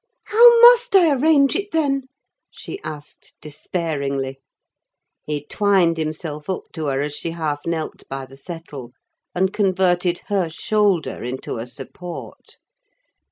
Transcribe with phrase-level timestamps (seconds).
[0.25, 2.07] "How must I arrange it, then?"
[2.49, 4.39] she asked despairingly.
[5.27, 8.93] He twined himself up to her, as she half knelt by the settle,
[9.35, 12.57] and converted her shoulder into a support.